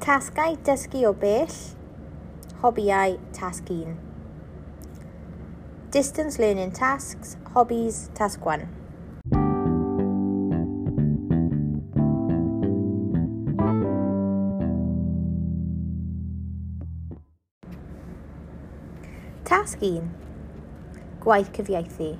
Tasgau 0.00 0.56
dysgu 0.66 1.04
o 1.10 1.12
bell, 1.22 1.54
hobiau 2.62 3.12
tasg 3.38 3.70
1. 3.70 3.94
Distance 5.94 6.38
learning 6.42 6.72
tasks, 6.74 7.36
hobbies, 7.54 8.10
task 8.18 8.40
1. 8.42 8.66
Task 19.46 19.78
1. 19.80 20.27
gwaith 21.28 21.48
cyfieithu, 21.52 22.12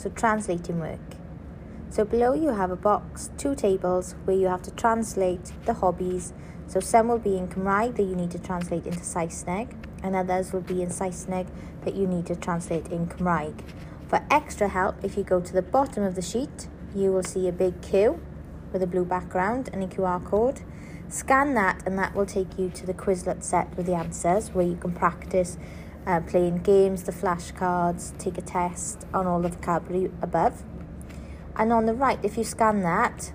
so 0.00 0.08
translating 0.08 0.78
work. 0.80 1.08
So 1.90 2.02
below 2.04 2.32
you 2.32 2.48
have 2.56 2.70
a 2.70 2.76
box, 2.76 3.28
two 3.36 3.54
tables 3.54 4.14
where 4.24 4.36
you 4.38 4.46
have 4.48 4.62
to 4.62 4.70
translate 4.70 5.52
the 5.66 5.74
hobbies. 5.82 6.32
So 6.66 6.80
some 6.80 7.08
will 7.08 7.18
be 7.18 7.36
in 7.36 7.48
Cymraeg 7.48 7.96
that 7.96 8.04
you 8.04 8.14
need 8.16 8.30
to 8.30 8.38
translate 8.38 8.86
into 8.86 9.00
Saesneg 9.08 9.74
and 10.02 10.16
others 10.16 10.54
will 10.54 10.62
be 10.62 10.80
in 10.82 10.88
Saesneg 10.88 11.46
that 11.84 11.94
you 11.94 12.06
need 12.06 12.24
to 12.26 12.36
translate 12.36 12.88
in 12.90 13.06
Cymraeg. 13.08 13.58
For 14.08 14.24
extra 14.30 14.68
help, 14.68 15.04
if 15.04 15.18
you 15.18 15.24
go 15.24 15.40
to 15.42 15.52
the 15.52 15.60
bottom 15.62 16.02
of 16.02 16.14
the 16.14 16.22
sheet, 16.22 16.68
you 16.94 17.12
will 17.12 17.22
see 17.24 17.48
a 17.48 17.52
big 17.52 17.82
Q 17.82 18.18
with 18.72 18.82
a 18.82 18.86
blue 18.86 19.04
background 19.04 19.68
and 19.74 19.84
a 19.84 19.86
QR 19.86 20.24
code. 20.24 20.62
Scan 21.08 21.52
that 21.54 21.82
and 21.86 21.98
that 21.98 22.14
will 22.14 22.24
take 22.26 22.58
you 22.58 22.70
to 22.70 22.86
the 22.86 22.94
Quizlet 22.94 23.42
set 23.42 23.76
with 23.76 23.84
the 23.84 23.94
answers 23.94 24.48
where 24.52 24.64
you 24.66 24.76
can 24.76 24.92
practice 24.94 25.58
uh, 26.08 26.20
playing 26.22 26.56
games, 26.62 27.02
the 27.02 27.12
flashcards, 27.12 28.16
take 28.18 28.38
a 28.38 28.42
test 28.42 29.06
on 29.12 29.26
all 29.26 29.40
the 29.42 29.50
vocabulary 29.50 30.10
above. 30.22 30.62
And 31.54 31.70
on 31.70 31.84
the 31.84 31.92
right, 31.94 32.18
if 32.24 32.38
you 32.38 32.44
scan 32.44 32.80
that, 32.80 33.32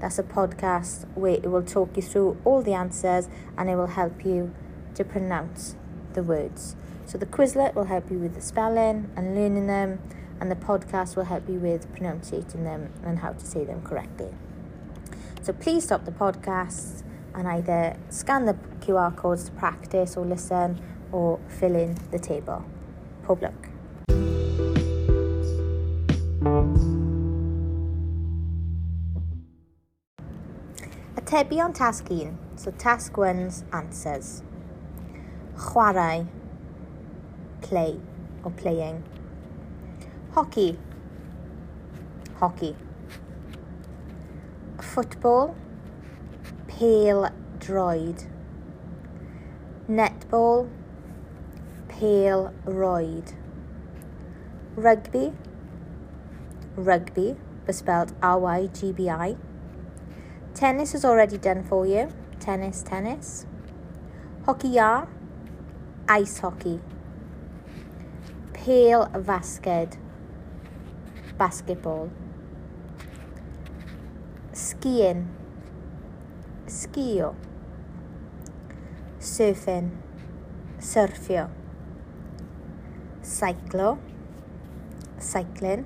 that's 0.00 0.18
a 0.18 0.22
podcast 0.22 1.04
where 1.14 1.34
it 1.34 1.50
will 1.50 1.62
talk 1.62 1.94
you 1.96 2.02
through 2.02 2.38
all 2.46 2.62
the 2.62 2.72
answers 2.72 3.28
and 3.58 3.68
it 3.68 3.76
will 3.76 3.88
help 3.88 4.24
you 4.24 4.54
to 4.94 5.04
pronounce 5.04 5.76
the 6.14 6.22
words. 6.22 6.76
So 7.04 7.18
the 7.18 7.26
Quizlet 7.26 7.74
will 7.74 7.84
help 7.84 8.10
you 8.10 8.18
with 8.18 8.34
the 8.34 8.40
spelling 8.40 9.10
and 9.16 9.34
learning 9.34 9.66
them, 9.66 10.00
and 10.40 10.50
the 10.50 10.56
podcast 10.56 11.16
will 11.16 11.24
help 11.24 11.46
you 11.48 11.56
with 11.56 11.92
pronouncing 11.92 12.42
them 12.64 12.90
and 13.04 13.18
how 13.18 13.32
to 13.34 13.44
say 13.46 13.64
them 13.66 13.82
correctly. 13.82 14.32
So 15.42 15.52
please 15.52 15.84
stop 15.84 16.06
the 16.06 16.10
podcast 16.10 17.02
and 17.34 17.46
either 17.46 17.96
scan 18.08 18.46
the 18.46 18.54
QR 18.80 19.14
codes 19.14 19.44
to 19.44 19.52
practice 19.52 20.16
or 20.16 20.24
listen 20.24 20.80
or 21.14 21.38
fill 21.58 21.76
in 21.76 21.96
the 22.12 22.18
table. 22.30 22.60
Pob 23.24 23.38
lwc. 23.40 23.76
o'n 31.66 31.76
tasg 31.80 32.08
1, 32.16 32.34
so 32.62 32.72
task 32.84 33.12
1's 33.34 33.62
answers. 33.80 34.42
Chwarae, 35.64 36.26
play 37.62 37.92
or 38.42 38.50
playing. 38.50 38.98
Hockey, 40.34 40.76
hockey. 42.40 42.74
Football, 44.92 45.54
pale 46.76 47.28
droid. 47.60 48.26
Netball, 49.88 50.66
pêl 52.00 52.48
roed. 52.66 53.26
Rugby, 54.76 55.30
rugby, 56.76 57.34
but 57.64 57.74
spelled 57.74 58.12
R-Y-G-B-I. 58.22 59.36
Tennis 60.54 60.94
is 60.94 61.04
already 61.04 61.38
done 61.38 61.62
for 61.62 61.86
you. 61.86 62.08
Tennis, 62.40 62.82
tennis. 62.82 63.46
Hockey 64.44 64.78
R, 64.78 65.06
ice 66.08 66.38
hockey. 66.38 66.80
Pale 68.52 69.06
basket, 69.26 69.96
basketball. 71.38 72.10
Skiing, 74.52 75.28
skio. 76.66 77.34
Surfing, 79.20 79.90
surfio 80.78 81.48
seiclo, 83.38 83.86
Cyclin. 85.28 85.82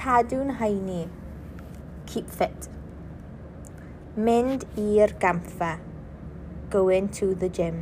cadw'n 0.00 0.50
haini, 0.58 0.98
keep 2.10 2.28
fit, 2.40 2.66
mynd 4.28 4.66
i'r 4.82 5.14
gampfa, 5.26 5.70
going 6.76 7.08
to 7.20 7.30
the 7.44 7.48
gym. 7.60 7.78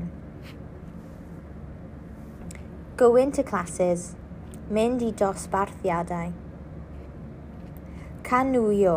Going 3.02 3.32
to 3.40 3.46
classes, 3.50 4.06
mynd 4.78 5.02
i 5.10 5.10
dosbarthiadau. 5.24 6.30
Canwio, 8.30 8.94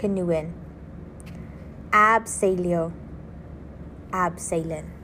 Canwyn. 0.00 0.52
Abseilio, 2.06 2.84
abseilin. 4.12 4.96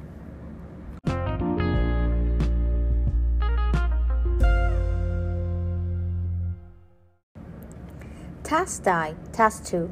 Tas 8.47 8.79
2, 8.79 9.15
tas 9.35 9.59
2. 9.61 9.89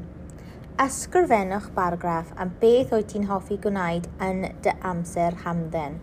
Ysgrifennwch 0.79 1.65
bargraff 1.75 2.29
am 2.39 2.53
beth 2.61 2.93
wyt 2.95 3.09
ti'n 3.11 3.25
hoffi 3.27 3.57
gwneud 3.65 4.05
yn 4.23 4.45
dy 4.63 4.71
amser 4.91 5.35
hamdden. 5.41 5.97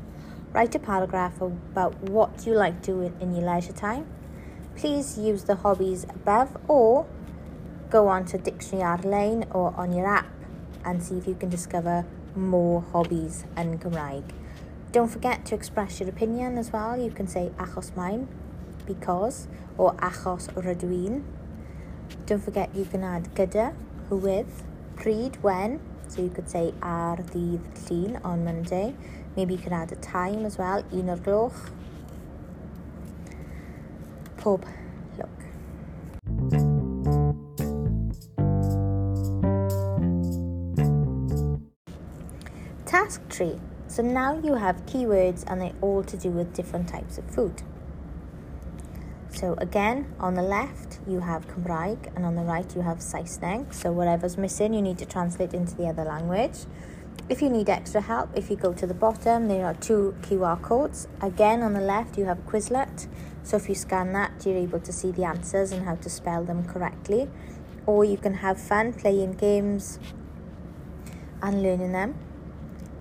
Write 0.53 0.77
a 0.77 0.81
paragraph 0.89 1.41
about 1.47 1.97
what 2.17 2.45
you 2.45 2.53
like 2.53 2.83
doing 2.89 3.17
in 3.25 3.33
your 3.33 3.47
leisure 3.49 3.73
time. 3.73 4.05
Please 4.77 5.15
use 5.17 5.49
the 5.49 5.57
hobbies 5.65 6.05
above 6.13 6.53
or 6.69 7.09
go 7.89 8.05
on 8.09 8.29
to 8.29 8.37
Dictionary 8.37 8.85
ar-lein 8.91 9.49
or 9.63 9.73
on 9.85 9.97
your 9.97 10.05
app 10.07 10.29
and 10.85 11.01
see 11.03 11.17
if 11.17 11.27
you 11.27 11.35
can 11.35 11.49
discover 11.49 12.05
more 12.37 12.85
hobbies 12.93 13.47
yn 13.57 13.79
Gymraeg. 13.87 14.29
Don't 14.93 15.09
forget 15.09 15.47
to 15.49 15.55
express 15.57 16.01
your 16.05 16.13
opinion 16.13 16.59
as 16.61 16.69
well. 16.71 17.01
You 17.01 17.17
can 17.17 17.27
say 17.27 17.49
achos 17.57 17.97
mine, 17.97 18.29
because, 18.85 19.49
or 19.79 19.95
achos 20.13 20.53
rydw 20.53 20.99
i'n. 21.07 21.23
Don't 22.27 22.43
forget 22.43 22.75
you 22.75 22.85
can 22.85 23.03
add 23.03 23.35
gyda, 23.35 23.75
who 24.09 24.17
with, 24.17 24.65
pryd, 24.97 25.37
when. 25.43 25.81
So 26.09 26.23
you 26.23 26.29
could 26.29 26.49
say 26.51 26.75
ar 26.83 27.17
ddydd 27.17 27.91
llun 27.91 28.21
on 28.25 28.45
Monday. 28.45 28.95
Maybe 29.37 29.55
you 29.55 29.61
can 29.61 29.73
add 29.73 29.93
a 29.93 29.97
time 29.97 30.45
as 30.45 30.59
well, 30.59 30.85
un 30.93 31.09
o'r 31.09 31.19
gloch. 31.19 31.73
Pob 34.37 34.67
look. 35.19 35.43
Task 42.85 43.23
3. 43.31 43.59
So 43.89 44.03
now 44.03 44.39
you 44.43 44.55
have 44.55 44.85
keywords 44.87 45.45
and 45.47 45.61
they're 45.63 45.79
all 45.81 46.03
to 46.03 46.17
do 46.17 46.31
with 46.31 46.53
different 46.55 46.89
types 46.89 47.17
of 47.19 47.25
food. 47.31 47.63
So 49.43 49.57
again, 49.59 50.07
on 50.21 50.35
the 50.35 50.43
left 50.43 51.01
you 51.05 51.19
have 51.19 51.49
Cymraeg 51.49 52.15
and 52.15 52.25
on 52.25 52.37
the 52.37 52.43
right 52.45 52.73
you 52.77 52.83
have 52.83 52.99
Saesneg. 52.99 53.75
So 53.75 53.91
whatever's 53.91 54.39
missing 54.39 54.73
you 54.73 54.81
need 54.81 54.99
to 54.99 55.05
translate 55.05 55.53
into 55.53 55.75
the 55.75 55.89
other 55.89 56.05
language. 56.05 56.59
If 57.29 57.43
you 57.43 57.51
need 57.51 57.69
extra 57.69 58.03
help, 58.03 58.31
if 58.37 58.49
you 58.51 58.55
go 58.57 58.73
to 58.75 58.87
the 58.87 58.95
bottom, 58.95 59.49
there 59.49 59.67
are 59.67 59.75
two 59.75 60.15
QR 60.21 60.63
codes. 60.63 61.09
Again, 61.21 61.61
on 61.63 61.73
the 61.73 61.81
left 61.81 62.17
you 62.17 62.27
have 62.27 62.39
a 62.39 62.43
Quizlet. 62.43 63.09
So 63.43 63.57
if 63.57 63.69
you 63.69 63.75
scan 63.75 64.13
that, 64.13 64.31
you're 64.47 64.55
able 64.55 64.79
to 64.79 64.93
see 64.93 65.11
the 65.11 65.25
answers 65.25 65.73
and 65.73 65.87
how 65.89 65.97
to 65.97 66.09
spell 66.09 66.45
them 66.45 66.63
correctly. 66.65 67.29
Or 67.85 68.05
you 68.05 68.19
can 68.19 68.35
have 68.35 68.61
fun 68.61 68.93
playing 68.93 69.33
games 69.33 69.99
and 71.43 71.65
learning 71.65 71.91
them. 71.91 72.15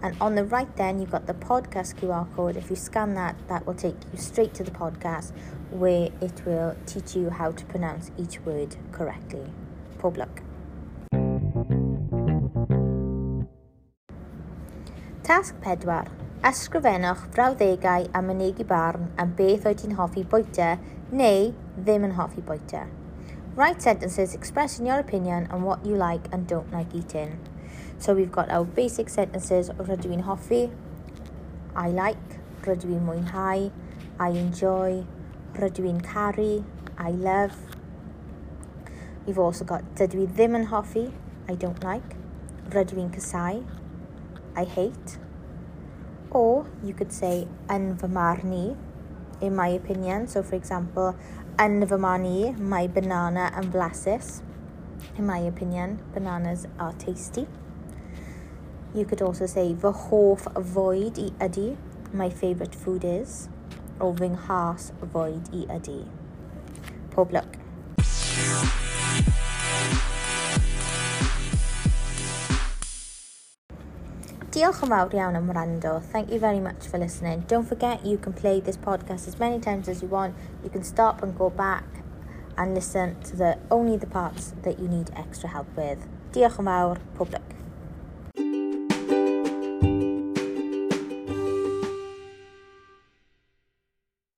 And 0.04 0.16
on 0.20 0.34
the 0.36 0.44
right 0.46 0.74
then, 0.78 1.00
you've 1.00 1.12
got 1.12 1.28
the 1.28 1.34
podcast 1.36 1.96
QR 1.98 2.28
code. 2.36 2.58
If 2.58 2.70
you 2.72 2.76
scan 2.76 3.14
that, 3.16 3.36
that 3.48 3.66
will 3.68 3.76
take 3.76 3.96
you 4.12 4.18
straight 4.18 4.54
to 4.56 4.64
the 4.64 4.72
podcast 4.72 5.32
where 5.70 6.10
it 6.20 6.42
will 6.46 6.76
teach 6.88 7.16
you 7.16 7.30
how 7.30 7.52
to 7.52 7.66
pronounce 7.66 8.10
each 8.18 8.40
word 8.42 8.76
correctly. 8.92 9.46
Public. 10.00 10.42
Task 15.24 15.56
pedwar. 15.62 16.08
Ysgrifennwch 16.50 17.28
frawddegau 17.36 18.08
am 18.18 18.28
mynegu 18.32 18.66
barn 18.72 19.04
am 19.26 19.36
beth 19.38 19.68
oed 19.72 19.84
ti'n 19.84 19.94
hoffi 20.02 20.24
bwyta 20.34 20.74
neu 21.12 21.54
ddim 21.78 22.10
yn 22.10 22.18
hoffi 22.18 22.42
bwyta. 22.42 22.88
Write 23.62 23.80
sentences 23.84 24.34
expressing 24.34 24.88
your 24.88 24.98
opinion 24.98 25.46
on 25.52 25.62
what 25.62 25.86
you 25.86 25.94
like 25.94 26.26
and 26.34 26.48
don't 26.48 26.74
like 26.74 26.96
eating. 26.96 27.40
So 28.00 28.16
we've 28.16 28.32
got 28.32 28.50
our 28.50 28.66
basic 28.66 29.06
sentences 29.08 29.70
rydw 29.78 30.10
i'n 30.14 30.24
hoffi, 30.30 30.64
I 31.78 31.90
like, 31.94 32.40
rydw 32.66 32.90
i'n 32.96 33.06
mwynhau, 33.10 33.70
I 34.18 34.30
enjoy, 34.44 35.04
rydw 35.62 35.86
i'n 35.92 36.02
caru, 36.02 36.66
I 36.98 37.12
love. 37.12 37.54
We've 39.28 39.38
also 39.46 39.64
got 39.74 39.86
dydw 39.94 40.26
i 40.26 40.28
ddim 40.34 40.58
yn 40.58 40.66
hoffi, 40.74 41.06
I 41.48 41.54
don't 41.54 41.86
like, 41.86 42.18
rydw 42.74 42.98
i'n 42.98 43.14
casau, 43.14 43.62
I 44.58 44.64
hate. 44.64 45.20
Or 46.32 46.66
you 46.82 46.96
could 46.98 47.14
say 47.22 47.46
yn 47.70 47.92
fy 48.02 48.08
marn 48.10 48.58
i, 48.66 48.66
in 49.42 49.56
my 49.56 49.68
opinion. 49.70 50.28
So, 50.28 50.42
for 50.44 50.56
example, 50.56 51.16
Anvamani, 51.58 52.58
my 52.58 52.88
banana, 52.88 53.52
and 53.58 53.74
vlasis. 53.74 54.42
In 55.18 55.26
my 55.26 55.40
opinion, 55.40 56.00
bananas 56.14 56.68
are 56.80 56.94
tasty. 56.94 57.48
You 58.94 59.06
could 59.06 59.22
also 59.22 59.46
say 59.46 59.74
Vahof 59.74 60.46
Void 60.62 61.18
i 61.20 61.32
Adi, 61.44 61.78
my 62.14 62.30
favourite 62.30 62.76
food 62.76 63.04
is, 63.04 63.50
or 64.00 64.14
Vinghaas 64.14 64.94
Void 65.02 65.42
i 65.54 65.66
Adi. 65.74 66.06
Pob 67.10 67.32
luck. 67.34 67.58
Diolch 74.52 74.82
yn 74.84 74.90
fawr 74.92 75.14
iawn 75.16 75.38
am 75.40 75.46
rando. 75.56 75.92
Thank 76.14 76.32
you 76.36 76.40
very 76.44 76.60
much 76.64 76.88
for 76.92 77.00
listening. 77.00 77.46
Don't 77.54 77.70
forget 77.70 78.04
you 78.06 78.18
can 78.18 78.34
play 78.36 78.60
this 78.60 78.76
podcast 78.76 79.30
as 79.30 79.38
many 79.40 79.62
times 79.68 79.88
as 79.88 80.02
you 80.04 80.10
want. 80.12 80.36
You 80.66 80.70
can 80.70 80.84
stop 80.84 81.24
and 81.24 81.32
go 81.38 81.50
back 81.50 82.02
and 82.58 82.76
listen 82.76 83.16
to 83.30 83.38
the 83.38 83.54
only 83.80 83.96
the 83.96 84.12
parts 84.18 84.54
that 84.64 84.78
you 84.78 84.90
need 84.90 85.10
extra 85.16 85.56
help 85.56 85.72
with. 85.80 86.04
Diolch 86.36 86.60
yn 86.66 86.72
fawr, 86.74 87.00
pob 87.22 87.61